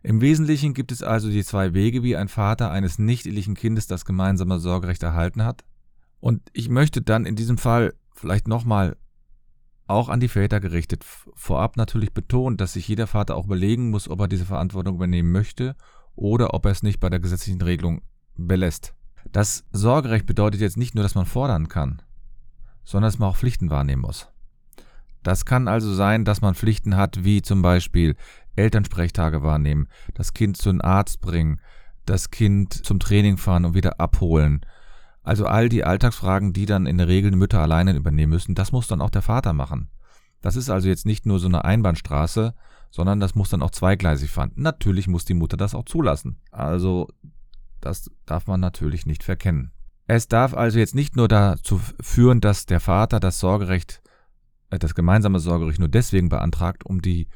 Im 0.01 0.21
Wesentlichen 0.21 0.73
gibt 0.73 0.91
es 0.91 1.03
also 1.03 1.29
die 1.29 1.43
zwei 1.43 1.73
Wege, 1.73 2.03
wie 2.03 2.15
ein 2.15 2.29
Vater 2.29 2.71
eines 2.71 2.99
nicht-ehelichen 2.99 3.55
Kindes 3.55 3.87
das 3.87 4.05
gemeinsame 4.05 4.59
Sorgerecht 4.59 5.03
erhalten 5.03 5.43
hat. 5.43 5.65
Und 6.19 6.41
ich 6.53 6.69
möchte 6.69 7.01
dann 7.01 7.25
in 7.25 7.35
diesem 7.35 7.57
Fall 7.57 7.93
vielleicht 8.13 8.47
nochmal 8.47 8.97
auch 9.87 10.09
an 10.09 10.19
die 10.19 10.27
Väter 10.27 10.59
gerichtet 10.59 11.03
vorab 11.03 11.75
natürlich 11.75 12.13
betonen, 12.13 12.57
dass 12.57 12.73
sich 12.73 12.87
jeder 12.87 13.07
Vater 13.07 13.35
auch 13.35 13.45
überlegen 13.45 13.89
muss, 13.89 14.07
ob 14.07 14.21
er 14.21 14.27
diese 14.27 14.45
Verantwortung 14.45 14.95
übernehmen 14.95 15.31
möchte 15.31 15.75
oder 16.15 16.53
ob 16.53 16.65
er 16.65 16.71
es 16.71 16.83
nicht 16.83 16.99
bei 16.99 17.09
der 17.09 17.19
gesetzlichen 17.19 17.61
Regelung 17.61 18.01
belässt. 18.35 18.93
Das 19.31 19.65
Sorgerecht 19.71 20.25
bedeutet 20.25 20.61
jetzt 20.61 20.77
nicht 20.77 20.95
nur, 20.95 21.03
dass 21.03 21.15
man 21.15 21.25
fordern 21.25 21.67
kann, 21.67 22.01
sondern 22.83 23.07
dass 23.07 23.19
man 23.19 23.29
auch 23.29 23.37
Pflichten 23.37 23.69
wahrnehmen 23.69 24.03
muss. 24.03 24.29
Das 25.23 25.45
kann 25.45 25.67
also 25.67 25.93
sein, 25.93 26.23
dass 26.23 26.41
man 26.41 26.55
Pflichten 26.55 26.95
hat, 26.95 27.23
wie 27.23 27.41
zum 27.41 27.61
Beispiel 27.61 28.15
Elternsprechtage 28.55 29.43
wahrnehmen, 29.43 29.87
das 30.13 30.33
Kind 30.33 30.57
zu 30.57 30.69
einem 30.69 30.81
Arzt 30.81 31.21
bringen, 31.21 31.59
das 32.05 32.31
Kind 32.31 32.73
zum 32.73 32.99
Training 32.99 33.37
fahren 33.37 33.65
und 33.65 33.73
wieder 33.73 33.99
abholen. 33.99 34.65
Also 35.21 35.45
all 35.45 35.69
die 35.69 35.83
Alltagsfragen, 35.83 36.53
die 36.53 36.65
dann 36.65 36.85
in 36.85 36.97
der 36.97 37.07
Regel 37.07 37.31
Mütter 37.31 37.59
alleine 37.59 37.95
übernehmen 37.95 38.31
müssen, 38.31 38.55
das 38.55 38.71
muss 38.71 38.87
dann 38.87 39.01
auch 39.01 39.11
der 39.11 39.21
Vater 39.21 39.53
machen. 39.53 39.89
Das 40.41 40.55
ist 40.55 40.69
also 40.69 40.87
jetzt 40.87 41.05
nicht 41.05 41.25
nur 41.25 41.39
so 41.39 41.47
eine 41.47 41.65
Einbahnstraße, 41.65 42.53
sondern 42.91 43.19
das 43.19 43.35
muss 43.35 43.49
dann 43.49 43.61
auch 43.61 43.71
zweigleisig 43.71 44.31
fahren. 44.31 44.51
Natürlich 44.55 45.07
muss 45.07 45.25
die 45.25 45.33
Mutter 45.33 45.57
das 45.57 45.75
auch 45.75 45.85
zulassen. 45.85 46.37
Also 46.51 47.07
das 47.81 48.09
darf 48.25 48.47
man 48.47 48.59
natürlich 48.59 49.05
nicht 49.05 49.23
verkennen. 49.23 49.71
Es 50.07 50.27
darf 50.27 50.55
also 50.55 50.79
jetzt 50.79 50.95
nicht 50.95 51.15
nur 51.15 51.27
dazu 51.27 51.79
führen, 52.01 52.41
dass 52.41 52.65
der 52.65 52.79
Vater 52.79 53.19
das 53.19 53.39
Sorgerecht, 53.39 54.01
äh, 54.71 54.79
das 54.79 54.95
gemeinsame 54.95 55.39
Sorgerecht 55.39 55.79
nur 55.79 55.87
deswegen 55.87 56.29
beantragt, 56.29 56.83
um 56.85 57.01
die 57.01 57.27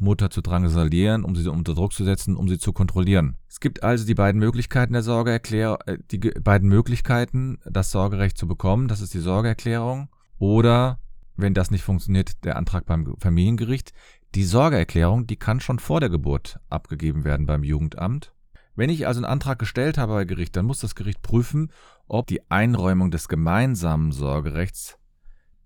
Mutter 0.00 0.30
zu 0.30 0.40
drangsalieren, 0.40 1.24
um 1.24 1.36
sie 1.36 1.48
unter 1.50 1.74
Druck 1.74 1.92
zu 1.92 2.04
setzen, 2.04 2.36
um 2.36 2.48
sie 2.48 2.58
zu 2.58 2.72
kontrollieren. 2.72 3.36
Es 3.48 3.60
gibt 3.60 3.82
also 3.82 4.06
die 4.06 4.14
beiden 4.14 4.40
Möglichkeiten 4.40 4.92
der 4.92 5.02
Sorgeerklärung, 5.02 5.78
äh, 5.86 5.98
die 6.10 6.18
beiden 6.18 6.68
Möglichkeiten, 6.68 7.58
das 7.64 7.90
Sorgerecht 7.90 8.38
zu 8.38 8.46
bekommen. 8.46 8.88
Das 8.88 9.00
ist 9.00 9.14
die 9.14 9.20
Sorgeerklärung 9.20 10.08
oder, 10.38 10.98
wenn 11.36 11.54
das 11.54 11.70
nicht 11.70 11.84
funktioniert, 11.84 12.44
der 12.44 12.56
Antrag 12.56 12.86
beim 12.86 13.14
Familiengericht. 13.18 13.92
Die 14.34 14.44
Sorgeerklärung, 14.44 15.26
die 15.26 15.36
kann 15.36 15.60
schon 15.60 15.78
vor 15.78 16.00
der 16.00 16.08
Geburt 16.08 16.60
abgegeben 16.68 17.24
werden 17.24 17.46
beim 17.46 17.64
Jugendamt. 17.64 18.32
Wenn 18.76 18.88
ich 18.88 19.06
also 19.06 19.18
einen 19.18 19.30
Antrag 19.30 19.58
gestellt 19.58 19.98
habe 19.98 20.14
bei 20.14 20.24
Gericht, 20.24 20.56
dann 20.56 20.64
muss 20.64 20.78
das 20.78 20.94
Gericht 20.94 21.22
prüfen, 21.22 21.70
ob 22.06 22.26
die 22.26 22.50
Einräumung 22.50 23.10
des 23.10 23.28
gemeinsamen 23.28 24.12
Sorgerechts 24.12 24.96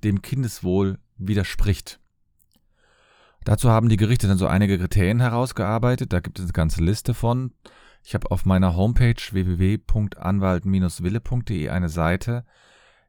dem 0.02 0.22
Kindeswohl 0.22 0.98
widerspricht. 1.16 2.00
Dazu 3.44 3.70
haben 3.70 3.88
die 3.88 3.96
Gerichte 3.96 4.26
dann 4.26 4.38
so 4.38 4.46
einige 4.46 4.78
Kriterien 4.78 5.20
herausgearbeitet. 5.20 6.12
Da 6.12 6.20
gibt 6.20 6.38
es 6.38 6.44
eine 6.44 6.52
ganze 6.52 6.82
Liste 6.82 7.14
von. 7.14 7.52
Ich 8.02 8.14
habe 8.14 8.30
auf 8.30 8.44
meiner 8.44 8.76
Homepage 8.76 9.14
www.anwalt-wille.de 9.30 11.70
eine 11.70 11.88
Seite, 11.88 12.44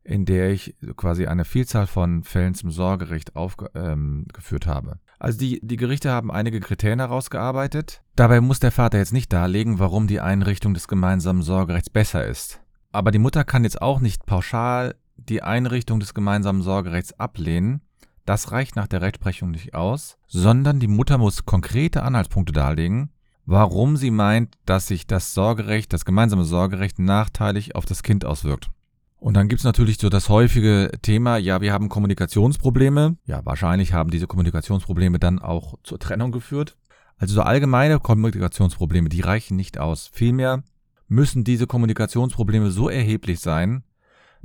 in 0.04 0.24
der 0.26 0.52
ich 0.52 0.76
quasi 0.96 1.28
eine 1.28 1.44
Vielzahl 1.46 1.88
von 1.88 2.24
Fällen 2.24 2.54
zum 2.54 2.72
Sorgerecht 2.72 3.36
aufgeführt 3.36 4.68
ähm, 4.68 4.74
habe. 4.74 5.00
Also 5.20 5.40
die, 5.40 5.60
die 5.62 5.78
Gerichte 5.78 6.12
haben 6.12 6.32
einige 6.32 6.60
Kriterien 6.60 7.00
herausgearbeitet. 7.00 8.02
Dabei 8.16 8.42
muss 8.42 8.60
der 8.60 8.72
Vater 8.72 8.98
jetzt 8.98 9.14
nicht 9.14 9.32
darlegen, 9.34 9.80
warum 9.80 10.08
die 10.08 10.22
Einrichtung 10.22 10.74
des 10.74 10.88
gemeinsamen 10.88 11.42
Sorgerechts 11.42 11.90
besser 11.90 12.26
ist. 12.26 12.62
Aber 12.92 13.12
die 13.12 13.20
Mutter 13.20 13.44
kann 13.44 13.64
jetzt 13.64 13.82
auch 13.82 14.00
nicht 14.00 14.26
pauschal 14.26 14.96
die 15.18 15.42
Einrichtung 15.42 16.00
des 16.00 16.14
gemeinsamen 16.14 16.62
Sorgerechts 16.62 17.20
ablehnen, 17.20 17.82
das 18.26 18.52
reicht 18.52 18.76
nach 18.76 18.88
der 18.88 19.02
Rechtsprechung 19.02 19.52
nicht 19.52 19.74
aus, 19.74 20.18
sondern 20.28 20.80
die 20.80 20.88
Mutter 20.88 21.18
muss 21.18 21.46
konkrete 21.46 22.04
Anhaltspunkte 22.04 22.54
darlegen, 22.54 23.12
warum 23.46 23.98
sie 23.98 24.12
meint, 24.12 24.56
dass 24.66 24.88
sich 24.88 25.08
das 25.08 25.34
Sorgerecht, 25.34 25.94
das 25.94 26.06
gemeinsame 26.06 26.44
Sorgerecht 26.44 27.00
nachteilig 27.00 27.76
auf 27.76 27.86
das 27.86 28.04
Kind 28.04 28.26
auswirkt. 28.26 28.70
Und 29.18 29.36
dann 29.36 29.48
gibt's 29.48 29.64
natürlich 29.64 29.98
so 29.98 30.10
das 30.10 30.30
häufige 30.30 30.92
Thema, 31.02 31.38
ja, 31.38 31.62
wir 31.62 31.72
haben 31.72 31.90
Kommunikationsprobleme. 31.90 33.18
Ja, 33.26 33.46
wahrscheinlich 33.46 33.94
haben 33.94 34.12
diese 34.12 34.28
Kommunikationsprobleme 34.28 35.20
dann 35.20 35.40
auch 35.40 35.76
zur 35.84 36.00
Trennung 36.00 36.32
geführt. 36.32 36.78
Also 37.18 37.36
so 37.36 37.42
allgemeine 37.42 38.00
Kommunikationsprobleme, 38.00 39.10
die 39.10 39.22
reichen 39.22 39.56
nicht 39.56 39.78
aus. 39.80 40.10
Vielmehr 40.12 40.64
müssen 41.08 41.44
diese 41.44 41.66
Kommunikationsprobleme 41.66 42.72
so 42.72 42.90
erheblich 42.90 43.40
sein, 43.40 43.84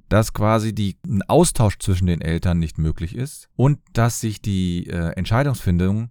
dass 0.08 0.32
quasi 0.32 0.74
die, 0.74 0.96
ein 1.06 1.22
Austausch 1.22 1.78
zwischen 1.78 2.06
den 2.06 2.20
Eltern 2.20 2.58
nicht 2.58 2.78
möglich 2.78 3.14
ist 3.14 3.48
und 3.56 3.78
dass 3.92 4.20
sich 4.20 4.40
die 4.42 4.86
äh, 4.88 5.12
Entscheidungsfindung 5.12 6.10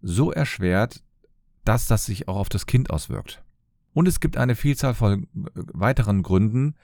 so 0.00 0.32
erschwert, 0.32 1.02
dass 1.64 1.86
das 1.86 2.06
sich 2.06 2.28
auch 2.28 2.36
auf 2.36 2.48
das 2.48 2.66
Kind 2.66 2.90
auswirkt. 2.90 3.42
Und 3.92 4.06
es 4.08 4.20
gibt 4.20 4.36
eine 4.36 4.54
Vielzahl 4.54 4.94
von 4.94 5.24
äh, 5.24 5.26
weiteren 5.72 6.22
Gründen, 6.22 6.74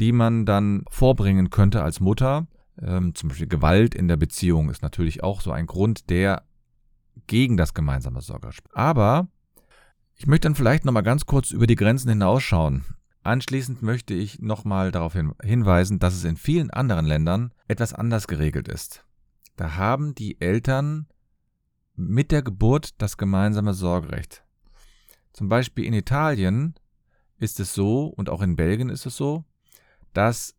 die 0.00 0.12
man 0.12 0.44
dann 0.44 0.84
vorbringen 0.90 1.50
könnte 1.50 1.82
als 1.82 2.00
Mutter. 2.00 2.46
Ähm, 2.80 3.14
zum 3.14 3.28
Beispiel 3.28 3.46
Gewalt 3.46 3.94
in 3.94 4.08
der 4.08 4.16
Beziehung 4.16 4.70
ist 4.70 4.82
natürlich 4.82 5.22
auch 5.22 5.40
so 5.40 5.52
ein 5.52 5.66
Grund, 5.66 6.10
der 6.10 6.42
gegen 7.26 7.56
das 7.56 7.74
gemeinsame 7.74 8.20
Sorgerecht. 8.20 8.64
Aber 8.72 9.28
ich 10.16 10.26
möchte 10.26 10.48
dann 10.48 10.54
vielleicht 10.54 10.84
nochmal 10.84 11.02
ganz 11.02 11.26
kurz 11.26 11.50
über 11.50 11.66
die 11.66 11.76
Grenzen 11.76 12.08
hinausschauen. 12.08 12.84
Anschließend 13.24 13.80
möchte 13.80 14.12
ich 14.12 14.40
nochmal 14.40 14.92
darauf 14.92 15.14
hinweisen, 15.14 15.98
dass 15.98 16.14
es 16.14 16.24
in 16.24 16.36
vielen 16.36 16.70
anderen 16.70 17.06
Ländern 17.06 17.52
etwas 17.68 17.94
anders 17.94 18.28
geregelt 18.28 18.68
ist. 18.68 19.06
Da 19.56 19.76
haben 19.76 20.14
die 20.14 20.40
Eltern 20.42 21.06
mit 21.96 22.30
der 22.30 22.42
Geburt 22.42 22.90
das 23.00 23.16
gemeinsame 23.16 23.72
Sorgerecht. 23.72 24.44
Zum 25.32 25.48
Beispiel 25.48 25.84
in 25.84 25.94
Italien 25.94 26.74
ist 27.38 27.60
es 27.60 27.72
so, 27.72 28.06
und 28.06 28.28
auch 28.28 28.42
in 28.42 28.56
Belgien 28.56 28.90
ist 28.90 29.06
es 29.06 29.16
so, 29.16 29.44
dass 30.12 30.54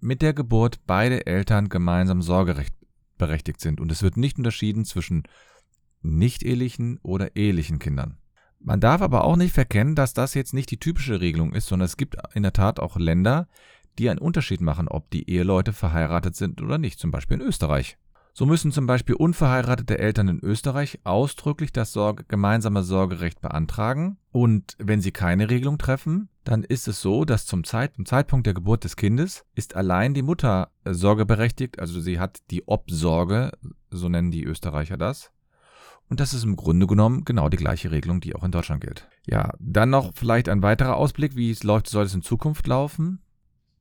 mit 0.00 0.20
der 0.20 0.34
Geburt 0.34 0.80
beide 0.86 1.26
Eltern 1.26 1.70
gemeinsam 1.70 2.20
Sorgerecht 2.20 2.74
berechtigt 3.16 3.60
sind. 3.60 3.80
Und 3.80 3.90
es 3.90 4.02
wird 4.02 4.18
nicht 4.18 4.36
unterschieden 4.36 4.84
zwischen 4.84 5.22
nicht-ehelichen 6.02 6.98
oder 7.02 7.34
ehelichen 7.34 7.78
Kindern. 7.78 8.19
Man 8.62 8.80
darf 8.80 9.00
aber 9.00 9.24
auch 9.24 9.36
nicht 9.36 9.54
verkennen, 9.54 9.94
dass 9.94 10.12
das 10.12 10.34
jetzt 10.34 10.52
nicht 10.52 10.70
die 10.70 10.78
typische 10.78 11.20
Regelung 11.20 11.54
ist, 11.54 11.66
sondern 11.66 11.86
es 11.86 11.96
gibt 11.96 12.16
in 12.34 12.42
der 12.42 12.52
Tat 12.52 12.78
auch 12.78 12.96
Länder, 12.96 13.48
die 13.98 14.10
einen 14.10 14.18
Unterschied 14.18 14.60
machen, 14.60 14.86
ob 14.86 15.10
die 15.10 15.28
Eheleute 15.28 15.72
verheiratet 15.72 16.36
sind 16.36 16.60
oder 16.62 16.78
nicht, 16.78 16.98
zum 16.98 17.10
Beispiel 17.10 17.40
in 17.40 17.46
Österreich. 17.46 17.96
So 18.32 18.46
müssen 18.46 18.70
zum 18.70 18.86
Beispiel 18.86 19.16
unverheiratete 19.16 19.98
Eltern 19.98 20.28
in 20.28 20.40
Österreich 20.40 21.00
ausdrücklich 21.04 21.72
das 21.72 21.92
Sorge 21.92 22.24
gemeinsame 22.24 22.82
Sorgerecht 22.84 23.40
beantragen. 23.40 24.18
Und 24.30 24.76
wenn 24.78 25.00
sie 25.00 25.10
keine 25.10 25.50
Regelung 25.50 25.78
treffen, 25.78 26.28
dann 26.44 26.62
ist 26.62 26.86
es 26.86 27.00
so, 27.00 27.24
dass 27.24 27.46
zum, 27.46 27.64
Zeit, 27.64 27.96
zum 27.96 28.06
Zeitpunkt 28.06 28.46
der 28.46 28.54
Geburt 28.54 28.84
des 28.84 28.96
Kindes 28.96 29.44
ist 29.54 29.74
allein 29.74 30.14
die 30.14 30.22
Mutter 30.22 30.70
sorgeberechtigt, 30.84 31.80
also 31.80 32.00
sie 32.00 32.18
hat 32.18 32.38
die 32.50 32.66
Obsorge, 32.66 33.52
so 33.90 34.08
nennen 34.08 34.30
die 34.30 34.44
Österreicher 34.44 34.96
das, 34.96 35.32
und 36.10 36.20
das 36.20 36.34
ist 36.34 36.44
im 36.44 36.56
Grunde 36.56 36.86
genommen 36.86 37.24
genau 37.24 37.48
die 37.48 37.56
gleiche 37.56 37.90
Regelung, 37.90 38.20
die 38.20 38.34
auch 38.34 38.44
in 38.44 38.52
Deutschland 38.52 38.82
gilt. 38.82 39.08
Ja, 39.26 39.54
dann 39.58 39.90
noch 39.90 40.12
vielleicht 40.14 40.48
ein 40.48 40.62
weiterer 40.62 40.96
Ausblick, 40.96 41.36
wie 41.36 41.50
es 41.50 41.62
läuft, 41.62 41.88
soll 41.88 42.04
es 42.04 42.14
in 42.14 42.22
Zukunft 42.22 42.66
laufen. 42.66 43.20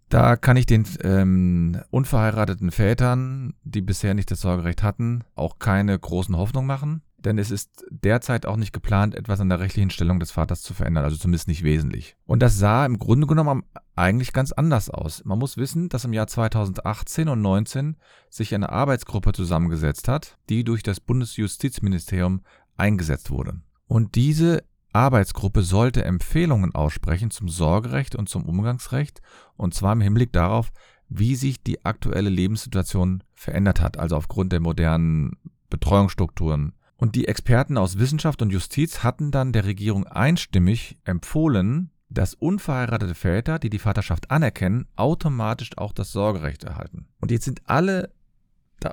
Da 0.07 0.37
kann 0.37 0.57
ich 0.57 0.65
den 0.65 0.85
ähm, 1.03 1.81
unverheirateten 1.91 2.71
Vätern, 2.71 3.53
die 3.63 3.81
bisher 3.81 4.13
nicht 4.13 4.31
das 4.31 4.41
Sorgerecht 4.41 4.81
hatten, 4.81 5.23
auch 5.35 5.59
keine 5.59 5.97
großen 5.97 6.35
Hoffnung 6.37 6.65
machen 6.65 7.03
denn 7.25 7.37
es 7.37 7.51
ist 7.51 7.85
derzeit 7.89 8.45
auch 8.45 8.55
nicht 8.55 8.73
geplant, 8.73 9.15
etwas 9.15 9.39
an 9.39 9.49
der 9.49 9.59
rechtlichen 9.59 9.89
Stellung 9.89 10.19
des 10.19 10.31
Vaters 10.31 10.61
zu 10.61 10.73
verändern, 10.73 11.03
also 11.03 11.17
zumindest 11.17 11.47
nicht 11.47 11.63
wesentlich. 11.63 12.15
Und 12.25 12.41
das 12.41 12.57
sah 12.57 12.85
im 12.85 12.99
Grunde 12.99 13.27
genommen 13.27 13.63
eigentlich 13.95 14.33
ganz 14.33 14.51
anders 14.51 14.89
aus. 14.89 15.23
Man 15.25 15.39
muss 15.39 15.57
wissen, 15.57 15.89
dass 15.89 16.05
im 16.05 16.13
Jahr 16.13 16.27
2018 16.27 17.27
und 17.27 17.39
2019 17.39 17.97
sich 18.29 18.55
eine 18.55 18.69
Arbeitsgruppe 18.69 19.33
zusammengesetzt 19.33 20.07
hat, 20.07 20.37
die 20.49 20.63
durch 20.63 20.83
das 20.83 20.99
Bundesjustizministerium 20.99 22.41
eingesetzt 22.77 23.29
wurde. 23.31 23.61
Und 23.87 24.15
diese 24.15 24.63
Arbeitsgruppe 24.93 25.61
sollte 25.61 26.03
Empfehlungen 26.03 26.73
aussprechen 26.73 27.31
zum 27.31 27.49
Sorgerecht 27.49 28.15
und 28.15 28.29
zum 28.29 28.45
Umgangsrecht, 28.45 29.21
und 29.55 29.73
zwar 29.73 29.93
im 29.93 30.01
Hinblick 30.01 30.33
darauf, 30.33 30.71
wie 31.09 31.35
sich 31.35 31.63
die 31.63 31.85
aktuelle 31.85 32.29
Lebenssituation 32.29 33.23
verändert 33.33 33.81
hat, 33.81 33.97
also 33.97 34.15
aufgrund 34.15 34.51
der 34.51 34.59
modernen 34.59 35.37
Betreuungsstrukturen, 35.69 36.73
und 36.99 37.15
die 37.15 37.27
Experten 37.27 37.77
aus 37.77 37.97
Wissenschaft 37.97 38.41
und 38.41 38.51
Justiz 38.51 39.03
hatten 39.03 39.31
dann 39.31 39.53
der 39.53 39.63
Regierung 39.63 40.05
einstimmig 40.05 40.97
empfohlen, 41.05 41.91
dass 42.09 42.33
unverheiratete 42.33 43.15
Väter, 43.15 43.57
die 43.57 43.69
die 43.69 43.79
Vaterschaft 43.79 44.29
anerkennen, 44.31 44.85
automatisch 44.97 45.77
auch 45.77 45.93
das 45.93 46.11
Sorgerecht 46.11 46.65
erhalten. 46.65 47.07
Und 47.21 47.31
jetzt 47.31 47.45
sind 47.45 47.61
alle, 47.65 48.11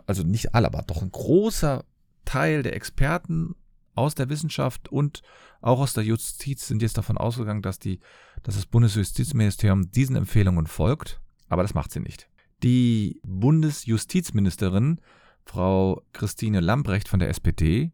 also 0.06 0.22
nicht 0.22 0.54
alle, 0.54 0.68
aber 0.68 0.82
doch 0.82 1.02
ein 1.02 1.10
großer 1.10 1.84
Teil 2.24 2.62
der 2.62 2.76
Experten 2.76 3.56
aus 3.96 4.14
der 4.14 4.28
Wissenschaft 4.28 4.88
und 4.88 5.22
auch 5.60 5.80
aus 5.80 5.94
der 5.94 6.04
Justiz 6.04 6.68
sind 6.68 6.82
jetzt 6.82 6.98
davon 6.98 7.18
ausgegangen, 7.18 7.62
dass, 7.62 7.80
die, 7.80 7.98
dass 8.44 8.54
das 8.54 8.66
Bundesjustizministerium 8.66 9.90
diesen 9.90 10.14
Empfehlungen 10.14 10.68
folgt, 10.68 11.20
aber 11.48 11.62
das 11.62 11.74
macht 11.74 11.90
sie 11.90 12.00
nicht. 12.00 12.28
Die 12.62 13.20
Bundesjustizministerin, 13.24 15.00
Frau 15.44 16.02
Christine 16.12 16.60
Lambrecht 16.60 17.08
von 17.08 17.20
der 17.20 17.30
SPD, 17.30 17.92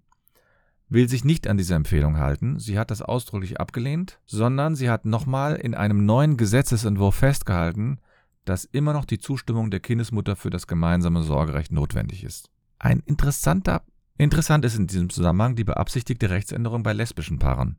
will 0.93 1.09
sich 1.09 1.25
nicht 1.25 1.47
an 1.49 1.57
diese 1.57 1.75
Empfehlung 1.75 2.19
halten. 2.19 2.59
Sie 2.59 2.79
hat 2.79 2.91
das 2.91 3.03
ausdrücklich 3.03 3.61
abgelehnt, 3.61 4.21
sondern 4.27 4.75
sie 4.75 4.91
hat 4.91 5.05
nochmal 5.05 5.57
in 5.57 5.75
einem 5.75 6.05
neuen 6.05 6.37
Gesetzesentwurf 6.37 7.15
festgehalten, 7.15 7.99
dass 8.45 8.65
immer 8.65 8.93
noch 8.93 9.05
die 9.05 9.19
Zustimmung 9.19 9.71
der 9.71 9.81
Kindesmutter 9.81 10.37
für 10.37 10.51
das 10.51 10.67
gemeinsame 10.67 11.23
Sorgerecht 11.23 11.73
notwendig 11.73 12.25
ist. 12.25 12.51
Ein 12.79 13.01
interessanter, 13.07 13.83
interessant 14.19 14.65
ist 14.65 14.77
in 14.77 14.87
diesem 14.87 15.09
Zusammenhang 15.11 15.55
die 15.55 15.65
beabsichtigte 15.65 16.31
Rechtsänderung 16.31 16.83
bei 16.83 16.93
lesbischen 16.93 17.39
Paaren. 17.39 17.77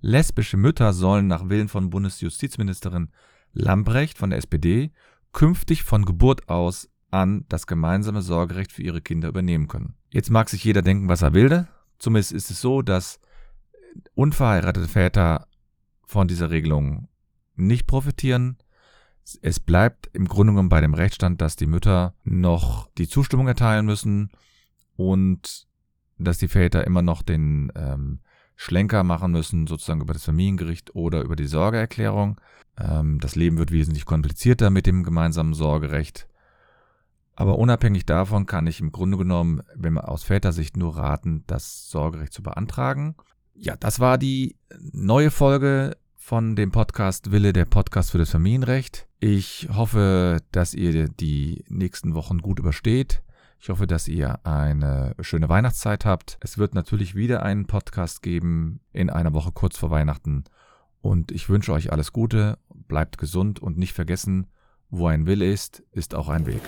Lesbische 0.00 0.56
Mütter 0.56 0.92
sollen 0.92 1.28
nach 1.28 1.48
Willen 1.48 1.68
von 1.68 1.90
Bundesjustizministerin 1.90 3.10
Lambrecht 3.52 4.18
von 4.18 4.30
der 4.30 4.38
SPD 4.38 4.90
künftig 5.32 5.84
von 5.84 6.04
Geburt 6.04 6.48
aus 6.48 6.88
an 7.10 7.44
das 7.48 7.66
gemeinsame 7.66 8.22
Sorgerecht 8.22 8.72
für 8.72 8.82
ihre 8.82 9.02
Kinder 9.02 9.28
übernehmen 9.28 9.68
können. 9.68 9.94
Jetzt 10.10 10.30
mag 10.30 10.48
sich 10.48 10.64
jeder 10.64 10.82
denken, 10.82 11.08
was 11.08 11.22
er 11.22 11.34
will. 11.34 11.68
Zumindest 12.02 12.32
ist 12.32 12.50
es 12.50 12.60
so, 12.60 12.82
dass 12.82 13.20
unverheiratete 14.14 14.88
Väter 14.88 15.46
von 16.04 16.26
dieser 16.26 16.50
Regelung 16.50 17.06
nicht 17.54 17.86
profitieren. 17.86 18.56
Es 19.40 19.60
bleibt 19.60 20.10
im 20.12 20.26
Grunde 20.26 20.52
genommen 20.52 20.68
bei 20.68 20.80
dem 20.80 20.94
Rechtsstand, 20.94 21.40
dass 21.40 21.54
die 21.54 21.68
Mütter 21.68 22.14
noch 22.24 22.90
die 22.98 23.06
Zustimmung 23.06 23.46
erteilen 23.46 23.86
müssen 23.86 24.32
und 24.96 25.68
dass 26.18 26.38
die 26.38 26.48
Väter 26.48 26.84
immer 26.88 27.02
noch 27.02 27.22
den 27.22 27.70
ähm, 27.76 28.18
Schlenker 28.56 29.04
machen 29.04 29.30
müssen, 29.30 29.68
sozusagen 29.68 30.00
über 30.00 30.12
das 30.12 30.24
Familiengericht 30.24 30.96
oder 30.96 31.22
über 31.22 31.36
die 31.36 31.46
Sorgeerklärung. 31.46 32.40
Ähm, 32.80 33.20
das 33.20 33.36
Leben 33.36 33.58
wird 33.58 33.70
wesentlich 33.70 34.06
komplizierter 34.06 34.70
mit 34.70 34.86
dem 34.86 35.04
gemeinsamen 35.04 35.54
Sorgerecht. 35.54 36.26
Aber 37.42 37.58
unabhängig 37.58 38.06
davon 38.06 38.46
kann 38.46 38.68
ich 38.68 38.78
im 38.78 38.92
Grunde 38.92 39.18
genommen, 39.18 39.62
wenn 39.74 39.94
man 39.94 40.04
aus 40.04 40.22
Vätersicht 40.22 40.76
nur 40.76 40.96
raten, 40.96 41.42
das 41.48 41.90
Sorgerecht 41.90 42.32
zu 42.32 42.40
beantragen. 42.40 43.16
Ja, 43.52 43.74
das 43.74 43.98
war 43.98 44.16
die 44.16 44.54
neue 44.92 45.32
Folge 45.32 45.96
von 46.14 46.54
dem 46.54 46.70
Podcast 46.70 47.32
Wille, 47.32 47.52
der 47.52 47.64
Podcast 47.64 48.12
für 48.12 48.18
das 48.18 48.30
Familienrecht. 48.30 49.08
Ich 49.18 49.68
hoffe, 49.74 50.38
dass 50.52 50.72
ihr 50.72 51.08
die 51.08 51.64
nächsten 51.68 52.14
Wochen 52.14 52.38
gut 52.38 52.60
übersteht. 52.60 53.24
Ich 53.58 53.70
hoffe, 53.70 53.88
dass 53.88 54.06
ihr 54.06 54.46
eine 54.46 55.16
schöne 55.18 55.48
Weihnachtszeit 55.48 56.04
habt. 56.04 56.38
Es 56.42 56.58
wird 56.58 56.76
natürlich 56.76 57.16
wieder 57.16 57.42
einen 57.42 57.66
Podcast 57.66 58.22
geben 58.22 58.78
in 58.92 59.10
einer 59.10 59.34
Woche 59.34 59.50
kurz 59.50 59.76
vor 59.76 59.90
Weihnachten. 59.90 60.44
Und 61.00 61.32
ich 61.32 61.48
wünsche 61.48 61.72
euch 61.72 61.90
alles 61.90 62.12
Gute, 62.12 62.60
bleibt 62.68 63.18
gesund 63.18 63.58
und 63.58 63.78
nicht 63.78 63.94
vergessen, 63.94 64.46
wo 64.90 65.08
ein 65.08 65.26
Wille 65.26 65.50
ist, 65.50 65.82
ist 65.90 66.14
auch 66.14 66.28
ein 66.28 66.46
Weg. 66.46 66.60